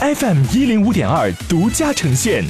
[0.00, 2.44] FM 一零五点二独家呈现。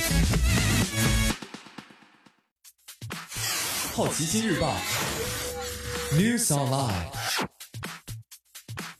[3.94, 4.76] 好奇心日报
[6.12, 7.06] News Online。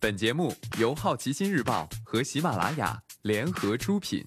[0.01, 4.25] 本节目由好奇心日报和喜马拉雅联合出品。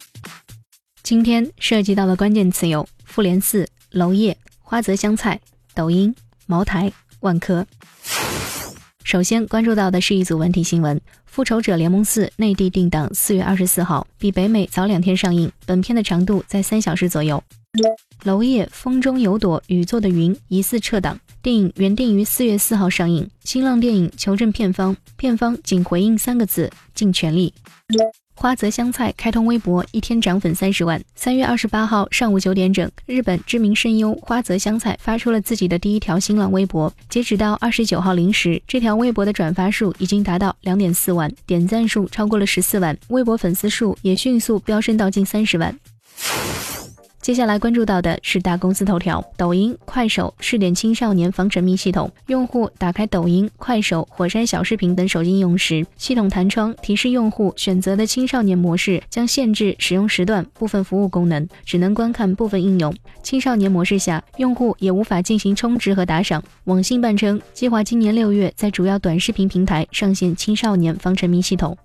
[1.02, 5.42] 今天涉及到的关键词有复联四、娄烨、花泽香菜、
[5.74, 6.14] 抖音、
[6.46, 7.66] 茅台、万科。
[9.12, 15.52] 首先关注到的是一组文体新闻：《复仇者联盟四》内地定档四月二十四号，比北美早两天上映。
[15.66, 17.44] 本片的长度在三小时左右。
[18.24, 23.30] 娄烨《风中有朵雨做的云》疑似撤档，电影原定于四月四号上映。
[23.44, 27.54] 新浪电影求证片方，片方仅回应三个字：尽全力。
[28.42, 31.00] 花泽香菜开通微博，一天涨粉三十万。
[31.14, 36.92] 三月二十八号上午九点整，日本知名声优花泽香菜发出了自己的第一条新浪微博。
[37.08, 45.78] 截止到二十九号零时，这条微博的转发数已经达到两点四万，点赞数超过了十四万，微博粉丝数也迅速飙升到近三十万。
[47.22, 52.12] 接下来关注到的是大公司头条：抖音、快手试点青少年防沉迷系统。
[52.26, 62.92] 用户打开抖音、快手、火山小视频等手机应用时，系统弹窗提示用户选择的青少年模式将限制使用时段、部分服务功能，只能观看部分应用。
[63.22, 66.44] 青少年模式下，用户也无法进行充值和打赏。
[66.64, 71.78] 网信办称，计划今年六月在主要短视频平台上线青少年防沉迷系统。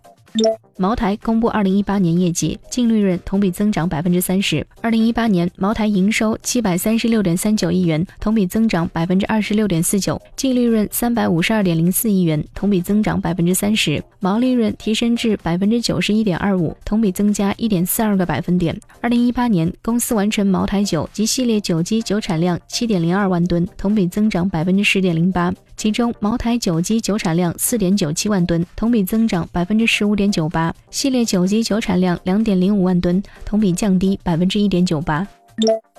[0.79, 4.67] 茅台公布二零一八年业绩，净利润同比增长百分之三十。
[4.83, 18.79] 二零一八年，茅台营收七百三十六点三九亿元，同比增长百分之二十六点四九；净利润三百五十二点零四亿元，同比增长百分之三十；毛利润提升至百分之九十一点二五，同比增加一点四二个百分点。
[19.01, 25.53] 二零一八年，公司完成茅台酒及系列酒基酒产量七点零二万吨，同比增长百分之十点零八。
[25.77, 30.75] 其中，茅台酒基酒产量四点九七万吨，同比增长百分之十五点九八。
[30.91, 35.27] 系列酒基酒产量两点零五万吨，同比降低百分之一点九八。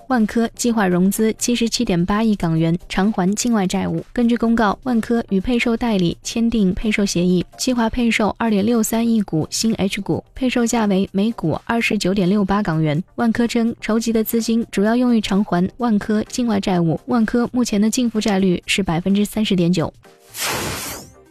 [0.08, 4.02] 万科计划融资七十七点八亿港元偿还境外债务。
[4.14, 13.04] 根据公告，万科与配售代理签订配售协议，计划配售二点六三亿股新 H 股，配售价为每股二十九点六八港元。
[13.16, 16.98] 万科称，筹集的资金主要用于偿还万科境外债务。
[17.08, 19.93] 万科目前的净负债率是百分之三十点九。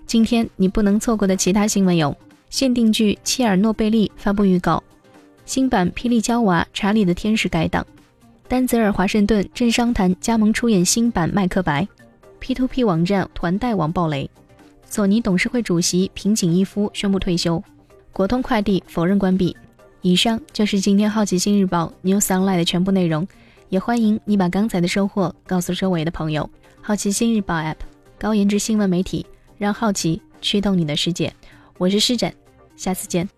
[0.07, 2.15] 今天你不能错过的其他新闻有。
[2.49, 4.83] 限定剧《切尔诺贝利》发布预告，
[5.45, 7.85] 新版《霹雳娇娃》查理的天使改档，
[8.49, 11.83] 丹泽尔·华盛顿正商谈加盟出演新版《麦克白》
[12.41, 14.31] ，P2P 网站团贷网爆雷，
[14.89, 17.63] 索尼董事会主席平井一夫宣布退休，
[18.13, 19.55] 国通快递否认关闭。
[20.03, 23.27] 以上就是今天好奇心日报 New Sunlight 的全部内容，
[23.69, 26.49] 也欢迎你把刚才的收获告诉周围的朋友。
[26.81, 27.75] 好奇心日报 App，
[28.17, 29.27] 高颜值新闻媒体，
[29.59, 31.33] 让好奇驱动你的世界。
[31.79, 32.35] 我是施展，
[32.75, 33.36] 下次见。